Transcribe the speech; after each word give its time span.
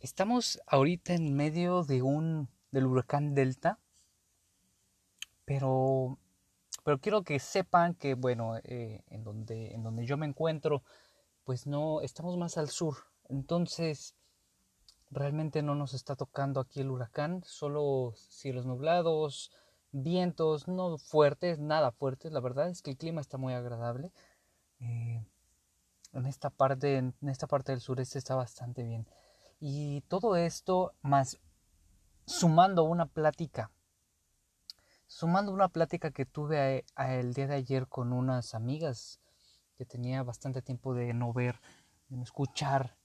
estamos 0.00 0.60
ahorita 0.66 1.14
en 1.14 1.34
medio 1.34 1.82
de 1.84 2.02
un 2.02 2.48
del 2.70 2.86
huracán 2.86 3.34
Delta, 3.34 3.78
pero 5.44 6.18
pero 6.84 6.98
quiero 6.98 7.22
que 7.22 7.38
sepan 7.38 7.94
que 7.94 8.14
bueno 8.14 8.56
eh, 8.64 9.02
en 9.08 9.24
donde 9.24 9.74
en 9.74 9.82
donde 9.82 10.06
yo 10.06 10.16
me 10.16 10.26
encuentro 10.26 10.82
pues 11.44 11.66
no 11.66 12.00
estamos 12.02 12.36
más 12.36 12.58
al 12.58 12.68
sur, 12.68 12.96
entonces 13.28 14.14
realmente 15.10 15.62
no 15.62 15.74
nos 15.74 15.94
está 15.94 16.14
tocando 16.16 16.60
aquí 16.60 16.80
el 16.80 16.90
huracán, 16.90 17.42
solo 17.44 18.12
cielos 18.16 18.66
nublados, 18.66 19.50
vientos 19.90 20.68
no 20.68 20.98
fuertes, 20.98 21.58
nada 21.58 21.90
fuertes, 21.92 22.32
la 22.32 22.40
verdad 22.40 22.68
es 22.68 22.82
que 22.82 22.90
el 22.90 22.98
clima 22.98 23.20
está 23.22 23.38
muy 23.38 23.54
agradable. 23.54 24.12
Eh, 24.80 25.24
en 26.12 26.26
esta 26.26 26.50
parte 26.50 26.98
en 26.98 27.14
esta 27.22 27.46
parte 27.46 27.72
del 27.72 27.80
sureste 27.80 28.18
está 28.18 28.34
bastante 28.34 28.82
bien 28.82 29.06
y 29.60 30.02
todo 30.02 30.36
esto 30.36 30.94
más 31.02 31.38
sumando 32.26 32.84
una 32.84 33.06
plática 33.06 33.70
sumando 35.06 35.52
una 35.52 35.68
plática 35.68 36.10
que 36.10 36.26
tuve 36.26 36.84
el 36.96 37.32
día 37.32 37.46
de 37.46 37.54
ayer 37.54 37.88
con 37.88 38.12
unas 38.12 38.54
amigas 38.54 39.20
que 39.76 39.84
tenía 39.84 40.22
bastante 40.22 40.62
tiempo 40.62 40.94
de 40.94 41.14
no 41.14 41.32
ver 41.32 41.60
de 42.08 42.16
no 42.16 42.22
escuchar 42.22 42.96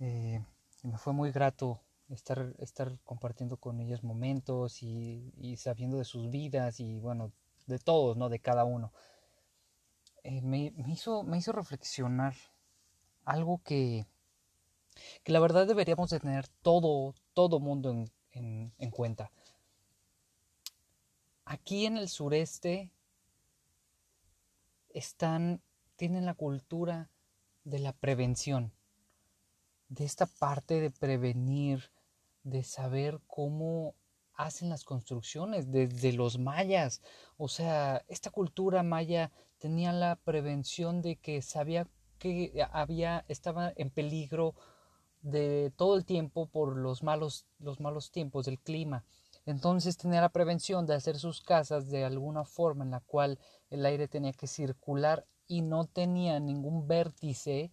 eh, 0.00 0.44
y 0.82 0.88
me 0.88 0.98
fue 0.98 1.12
muy 1.12 1.30
grato 1.30 1.80
estar, 2.08 2.54
estar 2.58 2.98
compartiendo 3.04 3.56
con 3.56 3.80
ellas 3.80 4.02
momentos 4.02 4.82
y, 4.82 5.56
sabiendo 5.56 5.98
de 5.98 6.04
sus 6.04 6.30
vidas 6.30 6.80
y 6.80 6.98
bueno 6.98 7.32
de 7.66 7.78
todos 7.78 8.16
no 8.16 8.28
de 8.28 8.40
cada 8.40 8.64
uno. 8.64 8.92
Eh, 10.22 10.42
me, 10.42 10.72
hizo, 10.88 11.22
me 11.22 11.38
hizo 11.38 11.52
reflexionar 11.52 12.34
algo 13.24 13.62
que, 13.62 14.06
que 15.22 15.32
la 15.32 15.40
verdad 15.40 15.66
deberíamos 15.66 16.10
de 16.10 16.20
tener 16.20 16.48
todo, 16.62 17.14
todo 17.34 17.60
mundo 17.60 17.90
en, 18.32 18.72
en 18.76 18.90
cuenta. 18.90 19.30
Aquí 21.44 21.86
en 21.86 21.96
el 21.96 22.08
sureste 22.08 22.90
están, 24.90 25.60
tienen 25.96 26.26
la 26.26 26.34
cultura 26.34 27.10
de 27.64 27.78
la 27.78 27.92
prevención, 27.92 28.72
de 29.88 30.04
esta 30.04 30.26
parte 30.26 30.80
de 30.80 30.90
prevenir, 30.90 31.90
de 32.44 32.62
saber 32.62 33.20
cómo 33.26 33.94
hacen 34.34 34.70
las 34.70 34.84
construcciones 34.84 35.70
desde 35.70 36.12
los 36.12 36.38
mayas. 36.38 37.02
O 37.36 37.48
sea, 37.48 38.04
esta 38.08 38.30
cultura 38.30 38.82
maya 38.82 39.30
tenía 39.58 39.92
la 39.92 40.16
prevención 40.16 41.02
de 41.02 41.16
que 41.16 41.42
sabía 41.42 41.86
que 42.18 42.52
había 42.72 43.24
estaba 43.28 43.72
en 43.76 43.90
peligro 43.90 44.54
de 45.22 45.72
todo 45.76 45.96
el 45.96 46.04
tiempo 46.04 46.46
por 46.46 46.76
los 46.76 47.02
malos 47.02 47.46
los 47.58 47.80
malos 47.80 48.10
tiempos 48.10 48.46
del 48.46 48.58
clima. 48.58 49.04
Entonces 49.46 49.96
tenía 49.96 50.20
la 50.20 50.28
prevención 50.28 50.86
de 50.86 50.94
hacer 50.94 51.18
sus 51.18 51.40
casas 51.40 51.90
de 51.90 52.04
alguna 52.04 52.44
forma 52.44 52.84
en 52.84 52.90
la 52.90 53.00
cual 53.00 53.38
el 53.70 53.84
aire 53.86 54.08
tenía 54.08 54.32
que 54.32 54.46
circular 54.46 55.26
y 55.46 55.62
no 55.62 55.86
tenía 55.86 56.38
ningún 56.40 56.86
vértice 56.86 57.72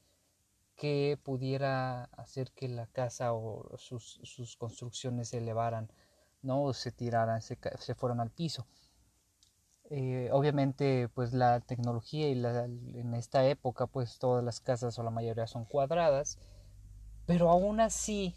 que 0.75 1.19
pudiera 1.23 2.05
hacer 2.05 2.51
que 2.51 2.67
la 2.67 2.87
casa 2.87 3.33
o 3.33 3.77
sus, 3.77 4.19
sus 4.23 4.55
construcciones 4.55 5.29
se 5.29 5.39
elevaran, 5.39 5.91
no 6.41 6.71
se 6.73 6.91
tiraran, 6.91 7.41
se, 7.41 7.57
se 7.79 7.95
fueran 7.95 8.19
al 8.19 8.29
piso. 8.29 8.67
Eh, 9.89 10.29
obviamente 10.33 11.07
pues 11.09 11.33
la 11.33 11.61
tecnología 11.61 12.27
y 12.27 12.35
la, 12.35 12.65
en 12.65 13.13
esta 13.13 13.47
época 13.47 13.87
pues 13.87 14.19
todas 14.19 14.43
las 14.43 14.59
casas 14.59 14.99
o 14.99 15.03
la 15.03 15.11
mayoría 15.11 15.47
son 15.47 15.63
cuadradas 15.63 16.39
pero 17.27 17.51
aún 17.51 17.79
así 17.79 18.33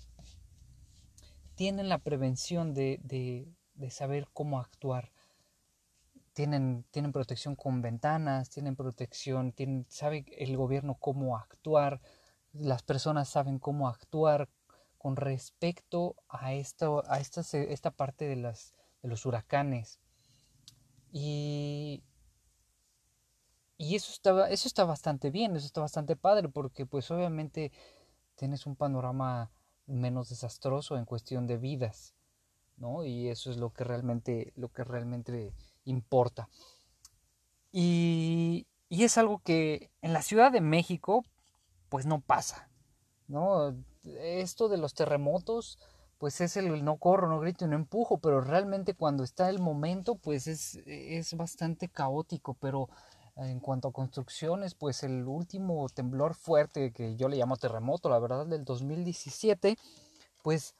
tienen 1.54 1.88
la 1.88 1.98
prevención 1.98 2.74
de, 2.74 3.00
de, 3.02 3.90
saber 3.90 4.28
cómo 4.34 4.58
actuar. 4.60 5.10
Tienen, 6.34 6.84
tienen 6.90 7.12
protección 7.12 7.56
con 7.56 7.82
ventanas 7.82 8.50
tienen 8.50 8.76
protección 8.76 9.52
tienen, 9.52 9.86
sabe 9.88 10.24
el 10.38 10.56
gobierno 10.56 10.94
cómo 10.94 11.36
actuar 11.36 12.00
las 12.52 12.82
personas 12.82 13.28
saben 13.28 13.58
cómo 13.58 13.88
actuar 13.88 14.48
con 14.98 15.16
respecto 15.16 16.16
a 16.28 16.46
a 16.48 16.54
esta, 16.54 16.88
esta 17.52 17.90
parte 17.90 18.26
de 18.26 18.36
las 18.36 18.74
de 19.02 19.08
los 19.08 19.26
huracanes. 19.26 19.98
Y, 21.12 22.02
y 23.76 23.96
eso, 23.96 24.12
estaba, 24.12 24.50
eso 24.50 24.68
está 24.68 24.84
bastante 24.84 25.30
bien, 25.30 25.56
eso 25.56 25.66
está 25.66 25.80
bastante 25.80 26.16
padre, 26.16 26.48
porque 26.48 26.86
pues 26.86 27.10
obviamente 27.10 27.72
tienes 28.40 28.64
un 28.64 28.74
panorama 28.74 29.50
menos 29.86 30.30
desastroso 30.30 30.96
en 30.96 31.04
cuestión 31.04 31.46
de 31.46 31.58
vidas, 31.58 32.14
¿no? 32.78 33.04
Y 33.04 33.28
eso 33.28 33.50
es 33.50 33.58
lo 33.58 33.70
que 33.70 33.84
realmente, 33.84 34.54
lo 34.56 34.70
que 34.70 34.82
realmente 34.82 35.52
importa. 35.84 36.48
Y, 37.70 38.66
y 38.88 39.04
es 39.04 39.18
algo 39.18 39.40
que 39.40 39.90
en 40.00 40.14
la 40.14 40.22
Ciudad 40.22 40.50
de 40.50 40.62
México, 40.62 41.22
pues 41.90 42.06
no 42.06 42.22
pasa, 42.22 42.70
¿no? 43.28 43.76
Esto 44.04 44.70
de 44.70 44.78
los 44.78 44.94
terremotos, 44.94 45.78
pues 46.16 46.40
es 46.40 46.56
el 46.56 46.82
no 46.82 46.96
corro, 46.96 47.28
no 47.28 47.40
grito 47.40 47.66
y 47.66 47.68
no 47.68 47.76
empujo, 47.76 48.20
pero 48.20 48.40
realmente 48.40 48.94
cuando 48.94 49.22
está 49.22 49.50
el 49.50 49.58
momento, 49.58 50.14
pues 50.14 50.46
es, 50.46 50.76
es 50.86 51.34
bastante 51.34 51.90
caótico, 51.90 52.54
pero 52.54 52.88
en 53.46 53.60
cuanto 53.60 53.88
a 53.88 53.92
construcciones, 53.92 54.74
pues 54.74 55.02
el 55.02 55.26
último 55.26 55.88
temblor 55.88 56.34
fuerte 56.34 56.92
que 56.92 57.16
yo 57.16 57.28
le 57.28 57.36
llamo 57.36 57.56
terremoto, 57.56 58.08
la 58.08 58.18
verdad, 58.18 58.46
del 58.46 58.64
2017, 58.64 59.76
pues 60.42 60.74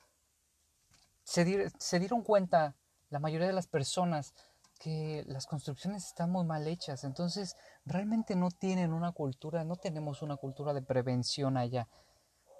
se, 1.24 1.70
se 1.78 1.98
dieron 1.98 2.22
cuenta 2.22 2.74
la 3.08 3.18
mayoría 3.18 3.46
de 3.46 3.52
las 3.52 3.66
personas 3.66 4.34
que 4.78 5.24
las 5.26 5.46
construcciones 5.46 6.06
están 6.06 6.30
muy 6.30 6.44
mal 6.44 6.66
hechas, 6.66 7.04
entonces 7.04 7.54
realmente 7.84 8.34
no 8.34 8.50
tienen 8.50 8.92
una 8.92 9.12
cultura, 9.12 9.62
no 9.62 9.76
tenemos 9.76 10.22
una 10.22 10.36
cultura 10.36 10.72
de 10.72 10.80
prevención 10.80 11.58
allá, 11.58 11.86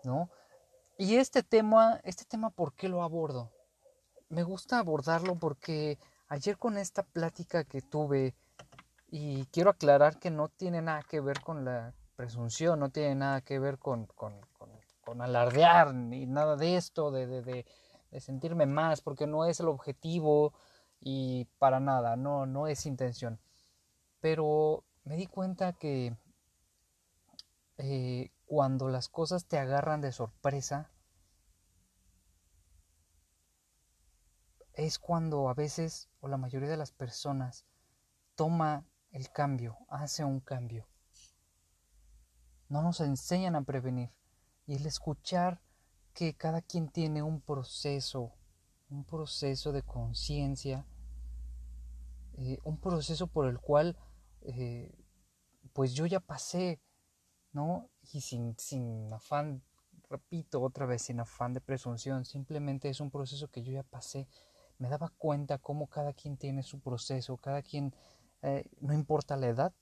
¿no? 0.04 0.28
Y 0.98 1.16
este 1.16 1.42
tema, 1.42 1.98
este 2.04 2.26
tema, 2.26 2.50
¿por 2.50 2.74
qué 2.74 2.90
lo 2.90 3.02
abordo? 3.02 3.50
Me 4.28 4.42
gusta 4.42 4.78
abordarlo 4.78 5.38
porque 5.38 5.98
ayer 6.28 6.58
con 6.58 6.76
esta 6.76 7.04
plática 7.04 7.64
que 7.64 7.80
tuve, 7.80 8.34
y 9.10 9.46
quiero 9.46 9.70
aclarar 9.70 10.18
que 10.18 10.30
no 10.30 10.48
tiene 10.48 10.82
nada 10.82 11.02
que 11.02 11.20
ver 11.20 11.40
con 11.40 11.64
la 11.64 11.94
presunción, 12.14 12.78
no 12.78 12.90
tiene 12.90 13.16
nada 13.16 13.40
que 13.40 13.58
ver 13.58 13.78
con, 13.78 14.06
con, 14.06 14.34
con, 15.02 15.20
alardear 15.20 15.92
ni 15.92 16.26
nada 16.26 16.54
de 16.54 16.76
esto, 16.76 17.10
de, 17.10 17.26
de, 17.26 17.66
de, 18.10 18.20
sentirme 18.20 18.66
más, 18.66 19.00
porque 19.00 19.26
no 19.26 19.44
es 19.44 19.58
el 19.58 19.66
objetivo 19.66 20.54
y 21.00 21.46
para 21.58 21.80
nada, 21.80 22.16
no, 22.16 22.46
no 22.46 22.68
es 22.68 22.86
intención. 22.86 23.40
Pero 24.20 24.84
me 25.02 25.16
di 25.16 25.26
cuenta 25.26 25.72
que 25.72 26.16
eh, 27.78 28.30
cuando 28.46 28.88
las 28.88 29.08
cosas 29.08 29.46
te 29.46 29.58
agarran 29.58 30.00
de 30.00 30.12
sorpresa, 30.12 30.90
es 34.74 35.00
cuando 35.00 35.48
a 35.48 35.54
veces, 35.54 36.08
o 36.20 36.28
la 36.28 36.36
mayoría 36.36 36.68
de 36.68 36.76
las 36.76 36.92
personas, 36.92 37.64
toma 38.36 38.84
el 39.10 39.30
cambio, 39.30 39.78
hace 39.88 40.24
un 40.24 40.40
cambio. 40.40 40.86
No 42.68 42.82
nos 42.82 43.00
enseñan 43.00 43.56
a 43.56 43.62
prevenir. 43.62 44.10
Y 44.66 44.74
el 44.74 44.86
escuchar 44.86 45.60
que 46.14 46.34
cada 46.34 46.62
quien 46.62 46.88
tiene 46.88 47.22
un 47.22 47.40
proceso, 47.40 48.32
un 48.88 49.04
proceso 49.04 49.72
de 49.72 49.82
conciencia, 49.82 50.86
eh, 52.34 52.58
un 52.64 52.78
proceso 52.78 53.26
por 53.26 53.48
el 53.48 53.58
cual, 53.58 53.96
eh, 54.42 54.94
pues 55.72 55.94
yo 55.94 56.06
ya 56.06 56.20
pasé 56.20 56.80
¿no? 57.52 57.88
Y 58.12 58.20
sin, 58.20 58.56
sin 58.58 59.12
afán, 59.12 59.62
repito 60.08 60.60
otra 60.62 60.86
vez, 60.86 61.02
sin 61.02 61.20
afán 61.20 61.52
de 61.52 61.60
presunción, 61.60 62.24
simplemente 62.24 62.88
es 62.88 63.00
un 63.00 63.10
proceso 63.10 63.48
que 63.48 63.62
yo 63.62 63.72
ya 63.72 63.82
pasé. 63.82 64.28
Me 64.78 64.88
daba 64.88 65.12
cuenta 65.18 65.58
cómo 65.58 65.88
cada 65.88 66.12
quien 66.12 66.36
tiene 66.36 66.62
su 66.62 66.80
proceso, 66.80 67.36
cada 67.36 67.62
quien, 67.62 67.94
eh, 68.42 68.64
no 68.80 68.94
importa 68.94 69.36
la 69.36 69.48
edad, 69.48 69.72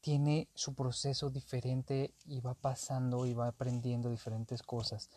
tiene 0.00 0.48
su 0.54 0.74
proceso 0.74 1.30
diferente 1.30 2.14
y 2.24 2.40
va 2.40 2.54
pasando 2.54 3.26
y 3.26 3.34
va 3.34 3.48
aprendiendo 3.48 4.10
diferentes 4.10 4.62
cosas. 4.62 5.10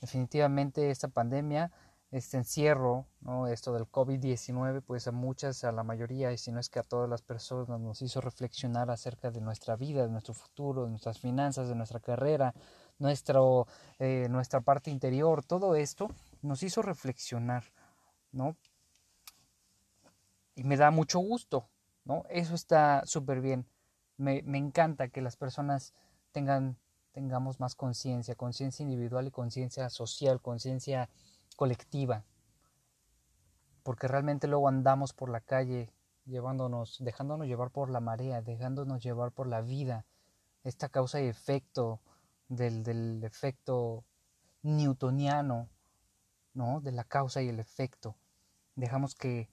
Definitivamente 0.00 0.90
esta 0.90 1.08
pandemia 1.08 1.70
este 2.10 2.36
encierro, 2.36 3.06
¿no? 3.20 3.46
esto 3.46 3.72
del 3.72 3.86
COVID-19, 3.90 4.82
pues 4.82 5.06
a 5.08 5.12
muchas, 5.12 5.64
a 5.64 5.72
la 5.72 5.82
mayoría, 5.82 6.32
y 6.32 6.38
si 6.38 6.52
no 6.52 6.60
es 6.60 6.68
que 6.68 6.78
a 6.78 6.82
todas 6.82 7.08
las 7.08 7.22
personas 7.22 7.80
nos 7.80 8.00
hizo 8.02 8.20
reflexionar 8.20 8.90
acerca 8.90 9.30
de 9.30 9.40
nuestra 9.40 9.76
vida, 9.76 10.02
de 10.02 10.10
nuestro 10.10 10.34
futuro, 10.34 10.84
de 10.84 10.90
nuestras 10.90 11.18
finanzas, 11.18 11.68
de 11.68 11.74
nuestra 11.74 12.00
carrera, 12.00 12.54
nuestro, 12.98 13.66
eh, 13.98 14.28
nuestra 14.30 14.60
parte 14.60 14.90
interior, 14.90 15.44
todo 15.44 15.74
esto 15.74 16.08
nos 16.42 16.62
hizo 16.62 16.80
reflexionar, 16.80 17.64
¿no? 18.32 18.56
Y 20.54 20.64
me 20.64 20.76
da 20.76 20.90
mucho 20.90 21.18
gusto, 21.18 21.68
¿no? 22.06 22.24
Eso 22.30 22.54
está 22.54 23.02
súper 23.04 23.42
bien. 23.42 23.66
Me, 24.16 24.42
me 24.44 24.56
encanta 24.56 25.08
que 25.08 25.20
las 25.20 25.36
personas 25.36 25.92
tengan 26.32 26.78
tengamos 27.16 27.60
más 27.60 27.74
conciencia, 27.74 28.34
conciencia 28.34 28.82
individual 28.82 29.26
y 29.26 29.30
conciencia 29.30 29.88
social, 29.88 30.42
conciencia 30.42 31.08
colectiva. 31.56 32.24
Porque 33.82 34.06
realmente 34.06 34.48
luego 34.48 34.68
andamos 34.68 35.14
por 35.14 35.30
la 35.30 35.40
calle 35.40 35.90
llevándonos, 36.26 36.98
dejándonos 37.02 37.46
llevar 37.46 37.70
por 37.70 37.88
la 37.88 38.00
marea, 38.00 38.42
dejándonos 38.42 39.02
llevar 39.02 39.32
por 39.32 39.46
la 39.46 39.62
vida, 39.62 40.04
esta 40.62 40.90
causa 40.90 41.18
y 41.18 41.26
efecto 41.26 42.02
del, 42.48 42.82
del 42.82 43.24
efecto 43.24 44.04
newtoniano, 44.60 45.70
¿no? 46.52 46.82
De 46.82 46.92
la 46.92 47.04
causa 47.04 47.40
y 47.40 47.48
el 47.48 47.60
efecto. 47.60 48.14
Dejamos 48.74 49.14
que, 49.14 49.48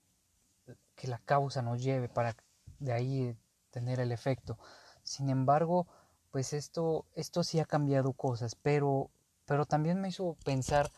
que 0.96 1.08
la 1.08 1.20
causa 1.20 1.62
nos 1.62 1.82
lleve 1.82 2.10
para 2.10 2.36
de 2.84 2.94
ahí 2.94 3.38
tener 3.72 4.00
el 4.00 4.12
efecto. 4.12 4.58
Sin 5.04 5.30
embargo, 5.30 5.88
pues 6.32 6.54
esto, 6.54 7.06
esto 7.16 7.44
sí 7.44 7.60
ha 7.60 7.66
cambiado 7.66 8.14
cosas, 8.14 8.56
pero, 8.56 9.10
pero 9.46 9.66
también 9.66 10.02
me 10.02 10.10
hizo 10.10 10.36
pensar 10.44 10.92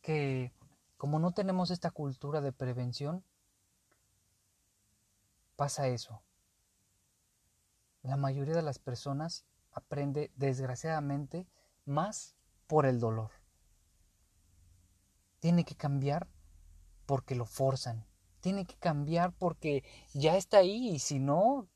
que 0.00 0.52
como 0.96 1.18
no 1.18 1.32
tenemos 1.32 1.70
esta 1.70 1.90
cultura 1.90 2.40
de 2.40 2.52
prevención, 2.52 3.24
pasa 5.56 5.88
eso. 5.88 6.22
La 8.02 8.16
mayoría 8.16 8.54
de 8.54 8.62
las 8.62 8.78
personas 8.78 9.44
aprende 9.72 10.32
desgraciadamente 10.36 11.46
más 11.84 12.36
por 12.66 12.86
el 12.86 13.00
dolor. 13.00 13.30
Tiene 15.40 15.64
que 15.64 15.74
cambiar 15.74 16.28
porque 17.06 17.34
lo 17.34 17.46
forzan. 17.46 18.06
Tiene 18.42 18.66
que 18.66 18.76
cambiar 18.76 19.32
porque 19.38 19.84
ya 20.12 20.36
está 20.36 20.58
ahí 20.58 20.90
y 20.90 20.98
si 20.98 21.18
no, 21.18 21.66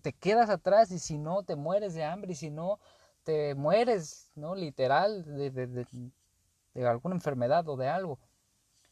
te 0.00 0.14
quedas 0.14 0.48
atrás 0.48 0.90
y 0.90 0.98
si 0.98 1.18
no, 1.18 1.42
te 1.42 1.56
mueres 1.56 1.92
de 1.92 2.04
hambre 2.04 2.32
y 2.32 2.36
si 2.36 2.50
no, 2.50 2.78
te 3.24 3.54
mueres, 3.54 4.30
¿no? 4.34 4.54
Literal, 4.54 5.24
de, 5.36 5.50
de 5.50 6.86
alguna 6.86 7.14
enfermedad 7.14 7.68
o 7.68 7.76
de 7.76 7.88
algo. 7.88 8.18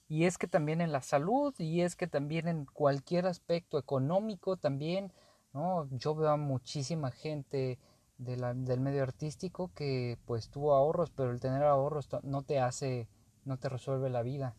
Y 0.09 0.25
es 0.25 0.39
que 0.39 0.49
también 0.49 0.81
en 0.81 0.93
la 0.93 1.03
salud 1.03 1.55
y 1.59 1.83
es 1.83 1.95
que 1.95 2.09
también 2.09 2.49
en 2.49 2.65
cualquier 2.67 3.27
aspecto 3.27 3.79
económico 3.79 4.57
también, 4.57 5.13
¿no? 5.53 5.89
Yo 5.93 6.15
veo 6.15 6.31
a 6.31 6.37
muchísima 6.37 7.13
gente 7.13 7.79
del 8.19 8.81
medio 8.81 9.03
artístico 9.03 9.71
que 9.75 10.19
pues 10.27 10.51
tuvo 10.51 10.75
ahorros, 10.75 11.11
pero 11.11 11.31
el 11.31 11.41
tener 11.41 11.63
ahorros 11.63 12.09
no 12.23 12.43
te 12.43 12.59
hace, 12.59 13.09
no 13.45 13.57
te 13.57 13.69
resuelve 13.69 14.11
la 14.11 14.23
vida. 14.23 14.57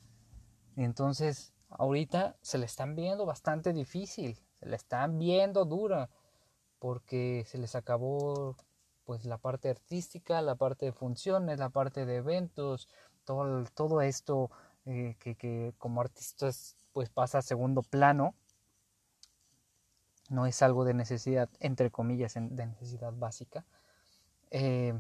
Entonces 0.77 1.53
ahorita 1.71 2.35
se 2.41 2.57
le 2.57 2.65
están 2.65 2.95
viendo 2.95 3.25
bastante 3.25 3.73
difícil, 3.73 4.37
se 4.59 4.65
le 4.65 4.75
están 4.75 5.17
viendo 5.17 5.65
dura, 5.65 6.09
porque 6.79 7.43
se 7.47 7.57
les 7.57 7.75
acabó 7.75 8.55
pues 9.05 9.25
la 9.25 9.37
parte 9.37 9.69
artística, 9.69 10.41
la 10.41 10.55
parte 10.55 10.85
de 10.85 10.91
funciones, 10.93 11.59
la 11.59 11.69
parte 11.69 12.05
de 12.05 12.17
eventos, 12.17 12.87
todo, 13.25 13.65
todo 13.73 14.01
esto 14.01 14.51
eh, 14.85 15.15
que, 15.19 15.35
que 15.35 15.73
como 15.77 16.01
artistas 16.01 16.75
pues 16.93 17.09
pasa 17.09 17.39
a 17.39 17.41
segundo 17.41 17.81
plano 17.83 18.35
no 20.31 20.45
es 20.45 20.61
algo 20.61 20.85
de 20.85 20.93
necesidad, 20.93 21.49
entre 21.59 21.91
comillas, 21.91 22.35
de 22.35 22.65
necesidad 22.65 23.11
básica, 23.13 23.65
eh, 24.49 24.99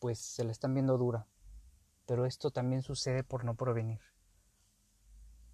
pues 0.00 0.18
se 0.18 0.44
le 0.44 0.52
están 0.52 0.74
viendo 0.74 0.98
dura. 0.98 1.26
Pero 2.06 2.26
esto 2.26 2.50
también 2.50 2.82
sucede 2.82 3.24
por 3.24 3.44
no 3.44 3.54
prevenir. 3.54 4.00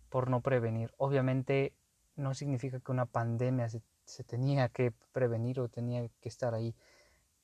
Por 0.08 0.30
no 0.30 0.40
prevenir. 0.40 0.92
Obviamente 0.96 1.74
no 2.16 2.34
significa 2.34 2.80
que 2.80 2.92
una 2.92 3.06
pandemia 3.06 3.68
se, 3.68 4.24
tenía 4.24 4.68
que 4.68 4.92
prevenir 5.12 5.60
o 5.60 5.68
tenía 5.68 6.08
que 6.20 6.28
estar 6.28 6.54
ahí, 6.54 6.74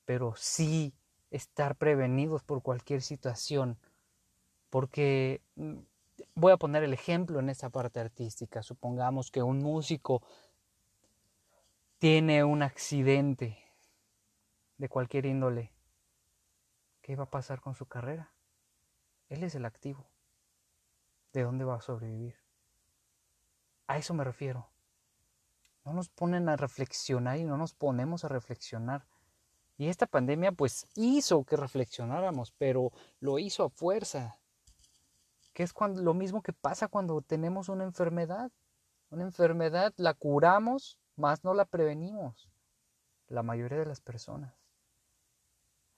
pero 0.05 0.33
sí 0.35 0.93
estar 1.31 1.75
prevenidos 1.75 2.43
por 2.43 2.61
cualquier 2.61 3.01
situación. 3.01 3.77
Porque 4.69 5.41
mm, 5.55 5.77
voy 6.35 6.51
a 6.51 6.57
poner 6.57 6.83
el 6.83 6.93
ejemplo 6.93 7.39
en 7.39 7.49
esta 7.49 7.69
parte 7.69 7.99
artística. 7.99 8.63
Supongamos 8.63 9.31
que 9.31 9.43
un 9.43 9.59
músico 9.59 10.21
tiene 11.97 12.43
un 12.43 12.61
accidente 12.61 13.57
de 14.77 14.89
cualquier 14.89 15.25
índole. 15.25 15.71
¿Qué 17.01 17.15
va 17.15 17.25
a 17.25 17.29
pasar 17.29 17.61
con 17.61 17.75
su 17.75 17.85
carrera? 17.85 18.31
Él 19.29 19.43
es 19.43 19.55
el 19.55 19.65
activo. 19.65 20.07
¿De 21.33 21.43
dónde 21.43 21.65
va 21.65 21.75
a 21.75 21.81
sobrevivir? 21.81 22.44
A 23.87 23.97
eso 23.97 24.13
me 24.13 24.23
refiero. 24.23 24.69
No 25.83 25.93
nos 25.93 26.09
ponen 26.09 26.49
a 26.49 26.55
reflexionar 26.55 27.37
y 27.37 27.43
no 27.43 27.57
nos 27.57 27.73
ponemos 27.73 28.23
a 28.25 28.27
reflexionar. 28.27 29.05
Y 29.77 29.87
esta 29.87 30.07
pandemia 30.07 30.51
pues 30.51 30.87
hizo 30.95 31.43
que 31.43 31.57
reflexionáramos, 31.57 32.51
pero 32.57 32.91
lo 33.19 33.39
hizo 33.39 33.65
a 33.65 33.69
fuerza 33.69 34.39
que 35.55 35.63
es 35.63 35.73
lo 35.79 36.13
mismo 36.13 36.43
que 36.43 36.51
pasa 36.51 36.89
cuando 36.89 37.21
tenemos 37.21 37.69
una 37.69 37.85
enfermedad. 37.85 38.51
Una 39.09 39.23
enfermedad 39.23 39.93
la 39.95 40.13
curamos, 40.13 40.99
más 41.15 41.45
no 41.45 41.53
la 41.53 41.63
prevenimos. 41.63 42.49
La 43.29 43.41
mayoría 43.41 43.79
de 43.79 43.85
las 43.85 44.01
personas. 44.01 44.53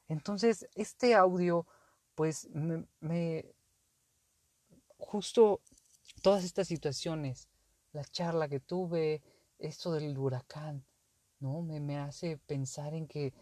Entonces, 0.07 0.69
este 0.75 1.15
audio, 1.15 1.65
pues, 2.13 2.47
me, 2.99 3.51
justo 4.99 5.59
todas 6.21 6.43
estas 6.43 6.67
situaciones, 6.67 7.49
la 7.93 8.03
charla 8.03 8.47
que 8.47 8.59
tuve, 8.59 9.21
esto 9.59 9.91
del 9.91 10.17
huracán, 10.17 10.85
¿no? 11.39 11.61
Me, 11.61 11.79
me 11.79 11.97
hace 11.97 12.37
pensar 12.37 12.93
en 12.93 13.07
que 13.07 13.33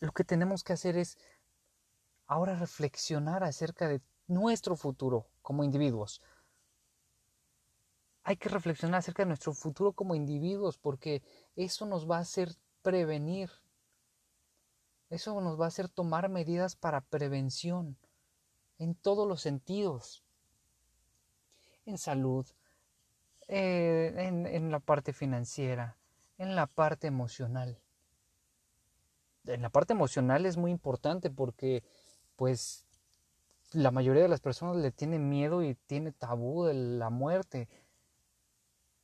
lo 0.00 0.12
que 0.12 0.24
tenemos 0.24 0.62
que 0.62 0.72
hacer 0.72 0.96
es 0.96 1.18
ahora 2.26 2.54
reflexionar 2.56 3.44
acerca 3.44 3.88
de 3.88 4.00
nuestro 4.26 4.76
futuro 4.76 5.26
como 5.42 5.64
individuos. 5.64 6.20
Hay 8.24 8.36
que 8.36 8.48
reflexionar 8.48 8.98
acerca 8.98 9.22
de 9.22 9.28
nuestro 9.28 9.52
futuro 9.54 9.92
como 9.92 10.14
individuos 10.14 10.78
porque 10.78 11.22
eso 11.54 11.86
nos 11.86 12.10
va 12.10 12.18
a 12.18 12.20
hacer 12.20 12.56
prevenir. 12.82 13.50
Eso 15.08 15.40
nos 15.40 15.60
va 15.60 15.66
a 15.66 15.68
hacer 15.68 15.88
tomar 15.88 16.28
medidas 16.28 16.74
para 16.74 17.00
prevención 17.00 17.96
en 18.78 18.94
todos 18.96 19.28
los 19.28 19.40
sentidos. 19.40 20.24
En 21.84 21.98
salud, 21.98 22.46
eh, 23.48 24.12
en, 24.16 24.70
la 24.72 24.80
parte 24.80 25.12
financiera, 25.12 25.96
en 26.38 26.56
la 26.56 26.66
parte 26.66 27.06
emocional. 27.06 27.78
En 29.44 29.62
la 29.62 29.70
parte 29.70 29.92
emocional 29.92 30.46
es 30.46 30.56
muy 30.56 30.72
importante 30.72 31.30
porque 31.30 31.84
pues 32.34 32.86
la 33.72 33.92
mayoría 33.92 34.22
de 34.22 34.28
las 34.28 34.40
personas 34.40 34.76
le 34.76 34.90
tienen 34.90 35.28
miedo 35.28 35.62
y 35.62 35.76
tiene 35.86 36.10
tabú 36.10 36.64
de 36.64 36.74
la 36.74 37.10
muerte. 37.10 37.68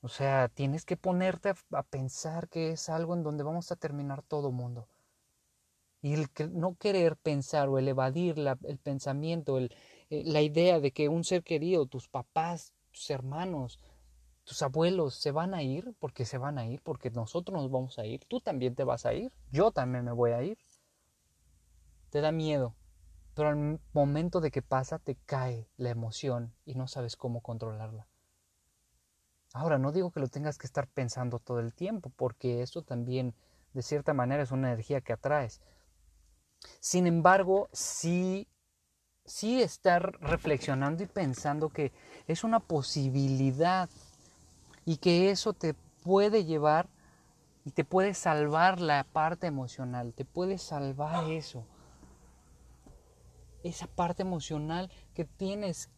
O 0.01 0.09
sea, 0.09 0.49
tienes 0.49 0.85
que 0.85 0.97
ponerte 0.97 1.55
a, 1.71 1.83
pensar 1.85 2.49
que 2.49 2.73
es 2.73 2.89
algo 2.89 3.15
en 3.15 3.23
donde 3.23 3.45
vamos 3.45 3.71
a 3.71 3.77
terminar 3.77 4.23
todo 4.23 4.51
mundo. 4.51 4.89
Y 6.01 6.15
el 6.15 6.27
no 6.51 6.75
querer 6.75 7.17
pensar 7.17 7.69
o 7.69 7.79
el 7.79 7.87
evadir 7.87 8.37
el 8.39 8.79
pensamiento, 8.79 9.61
eh, 9.61 9.71
la 10.11 10.43
idea 10.43 10.81
de 10.81 10.91
que 10.91 11.09
un 11.09 11.23
ser 11.23 11.45
querido, 11.45 11.87
tus 11.87 12.09
papás, 12.09 12.73
tus 12.91 13.09
hermanos, 13.11 13.79
tus 14.45 14.63
abuelos 14.63 15.15
se 15.15 15.31
van 15.31 15.55
a 15.55 15.63
ir, 15.63 15.95
porque 15.99 16.25
se 16.25 16.39
van 16.39 16.59
a 16.59 16.67
ir, 16.67 16.81
porque 16.83 17.11
nosotros 17.11 17.61
nos 17.61 17.71
vamos 17.71 17.99
a 17.99 18.07
ir, 18.07 18.25
tú 18.27 18.41
también 18.41 18.75
te 18.75 18.85
vas 18.85 19.07
a 19.07 19.15
ir, 19.15 19.33
yo 19.51 19.71
también 19.71 20.05
me 20.05 20.13
voy 20.13 20.33
a 20.33 20.43
ir. 20.43 20.59
Te 22.11 22.21
da 22.21 22.33
miedo 22.33 22.75
pero 23.35 23.49
al 23.49 23.81
momento 23.93 24.41
de 24.41 24.51
que 24.51 24.63
pasa 24.63 24.99
te 24.99 25.17
cae 25.27 25.69
la 25.77 25.91
emoción 25.91 26.55
y 26.65 26.75
no 26.75 26.87
sabes 26.87 27.17
cómo 27.17 27.41
controlarla. 27.41 28.07
Ahora, 29.55 29.79
no 29.79 29.93
digo 29.93 30.11
que 30.11 30.21
lo 30.21 30.29
tengas 30.29 30.59
que 30.59 30.67
estar 30.67 30.87
pensando 30.89 31.39
todo 31.39 31.61
el 31.61 31.75
tiempo, 31.75 32.11
porque 32.17 32.63
eso 32.63 32.83
también, 32.83 33.35
de 33.75 33.83
cierta 33.83 34.15
manera, 34.15 34.43
es 34.43 34.51
una 34.51 34.69
energía 34.69 35.03
que 35.03 35.13
atraes. 35.13 35.61
Sin 36.81 37.07
embargo, 37.07 37.69
sí, 37.73 38.49
sí 39.27 39.61
estar 39.63 40.19
reflexionando 40.21 41.03
y 41.03 41.07
pensando 41.07 41.69
que 41.69 41.93
es 42.27 42.45
una 42.45 42.61
posibilidad 42.61 43.91
y 44.85 44.97
que 44.97 45.31
eso 45.31 45.53
te 45.53 45.75
puede 46.03 46.45
llevar 46.45 46.89
y 47.65 47.71
te 47.71 47.85
puede 47.85 48.15
salvar 48.15 48.81
la 48.81 49.05
parte 49.05 49.47
emocional, 49.47 50.15
te 50.15 50.25
puede 50.25 50.59
salvar 50.59 51.31
eso 51.31 51.65
esa 53.63 53.87
parte 53.87 54.23
emocional 54.23 54.91
que 55.15 55.25
tienes 55.25 55.91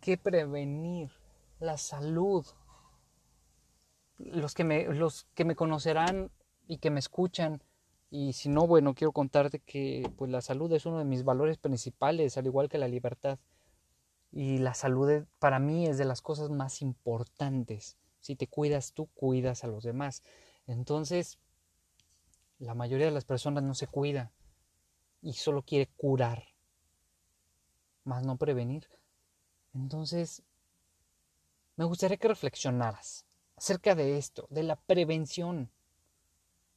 que 0.00 0.16
prevenir, 0.16 1.10
la 1.60 1.78
salud. 1.78 2.44
Los 4.18 4.54
que 4.54 4.64
me, 4.64 4.84
los 4.86 5.26
que 5.34 5.44
me 5.44 5.56
conocerán 5.56 6.30
y 6.66 6.78
que 6.78 6.90
me 6.90 7.00
escuchan, 7.00 7.62
y 8.10 8.34
si 8.34 8.48
no, 8.48 8.66
bueno, 8.66 8.94
quiero 8.94 9.12
contarte 9.12 9.60
que 9.60 10.10
pues, 10.16 10.30
la 10.30 10.42
salud 10.42 10.72
es 10.72 10.86
uno 10.86 10.98
de 10.98 11.04
mis 11.04 11.24
valores 11.24 11.58
principales, 11.58 12.36
al 12.36 12.46
igual 12.46 12.68
que 12.68 12.78
la 12.78 12.88
libertad. 12.88 13.38
Y 14.30 14.58
la 14.58 14.74
salud 14.74 15.24
para 15.38 15.58
mí 15.58 15.86
es 15.86 15.98
de 15.98 16.04
las 16.04 16.20
cosas 16.20 16.50
más 16.50 16.82
importantes. 16.82 17.96
Si 18.22 18.36
te 18.36 18.46
cuidas 18.46 18.92
tú, 18.92 19.08
cuidas 19.08 19.64
a 19.64 19.66
los 19.66 19.82
demás. 19.82 20.22
Entonces, 20.66 21.38
la 22.58 22.74
mayoría 22.74 23.06
de 23.06 23.12
las 23.12 23.24
personas 23.24 23.64
no 23.64 23.74
se 23.74 23.88
cuida 23.88 24.32
y 25.20 25.34
solo 25.34 25.62
quiere 25.62 25.90
curar, 25.96 26.44
más 28.04 28.24
no 28.24 28.36
prevenir. 28.36 28.88
Entonces, 29.74 30.42
me 31.76 31.84
gustaría 31.84 32.16
que 32.16 32.28
reflexionaras 32.28 33.26
acerca 33.56 33.96
de 33.96 34.16
esto, 34.18 34.46
de 34.50 34.62
la 34.62 34.76
prevención, 34.76 35.70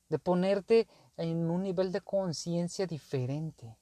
de 0.10 0.18
ponerte 0.18 0.88
en 1.18 1.50
un 1.50 1.62
nivel 1.62 1.92
de 1.92 2.02
conciencia 2.02 2.88
diferente. 2.88 3.78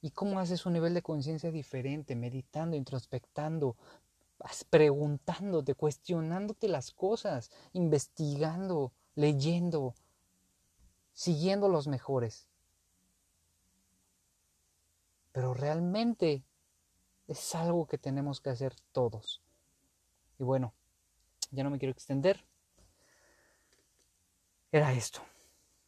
¿Y 0.00 0.10
cómo 0.10 0.38
haces 0.38 0.66
un 0.66 0.72
nivel 0.72 0.94
de 0.94 1.02
conciencia 1.02 1.50
diferente? 1.50 2.16
Meditando, 2.16 2.76
introspectando, 2.76 3.76
preguntándote, 4.70 5.74
cuestionándote 5.74 6.68
las 6.68 6.92
cosas, 6.92 7.50
investigando, 7.72 8.92
leyendo, 9.14 9.94
siguiendo 11.12 11.68
los 11.68 11.88
mejores. 11.88 12.48
Pero 15.32 15.54
realmente 15.54 16.44
es 17.26 17.54
algo 17.54 17.86
que 17.86 17.98
tenemos 17.98 18.40
que 18.40 18.50
hacer 18.50 18.74
todos. 18.92 19.42
Y 20.38 20.44
bueno, 20.44 20.72
ya 21.50 21.64
no 21.64 21.70
me 21.70 21.78
quiero 21.78 21.92
extender. 21.92 22.44
Era 24.70 24.92
esto. 24.92 25.20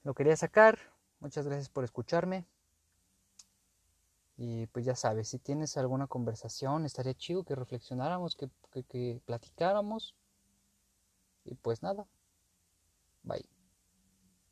Lo 0.02 0.14
quería 0.14 0.36
sacar. 0.36 0.78
Muchas 1.20 1.46
gracias 1.46 1.68
por 1.68 1.84
escucharme. 1.84 2.46
Y 4.42 4.66
pues 4.68 4.86
ya 4.86 4.96
sabes, 4.96 5.28
si 5.28 5.38
tienes 5.38 5.76
alguna 5.76 6.06
conversación, 6.06 6.86
estaría 6.86 7.12
chido 7.12 7.44
que 7.44 7.54
reflexionáramos, 7.54 8.36
que, 8.36 8.48
que, 8.72 8.84
que 8.84 9.20
platicáramos. 9.26 10.14
Y 11.44 11.56
pues 11.56 11.82
nada. 11.82 12.06
Bye. 13.22 13.59